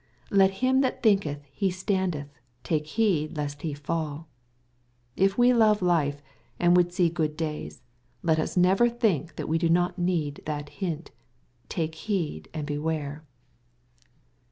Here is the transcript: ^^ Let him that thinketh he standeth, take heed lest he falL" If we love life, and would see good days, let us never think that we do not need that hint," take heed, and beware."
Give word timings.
^^ 0.01 0.03
Let 0.31 0.49
him 0.65 0.81
that 0.81 1.03
thinketh 1.03 1.45
he 1.53 1.69
standeth, 1.69 2.39
take 2.63 2.87
heed 2.87 3.37
lest 3.37 3.61
he 3.61 3.75
falL" 3.75 4.27
If 5.15 5.37
we 5.37 5.53
love 5.53 5.83
life, 5.83 6.23
and 6.59 6.75
would 6.75 6.91
see 6.91 7.07
good 7.07 7.37
days, 7.37 7.83
let 8.23 8.39
us 8.39 8.57
never 8.57 8.89
think 8.89 9.35
that 9.35 9.47
we 9.47 9.59
do 9.59 9.69
not 9.69 9.99
need 9.99 10.41
that 10.47 10.69
hint," 10.69 11.11
take 11.77 11.93
heed, 11.93 12.49
and 12.51 12.65
beware." 12.65 13.23